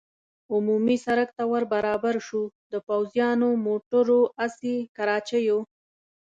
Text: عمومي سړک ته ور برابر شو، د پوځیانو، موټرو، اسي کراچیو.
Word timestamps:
عمومي 0.53 0.97
سړک 1.05 1.29
ته 1.37 1.43
ور 1.51 1.63
برابر 1.73 2.15
شو، 2.27 2.43
د 2.71 2.73
پوځیانو، 2.87 3.49
موټرو، 3.65 4.21
اسي 4.45 4.75
کراچیو. 4.97 5.59